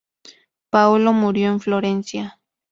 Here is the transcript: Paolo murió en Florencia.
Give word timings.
Paolo 0.71 1.13
murió 1.13 1.51
en 1.51 1.59
Florencia. 1.59 2.39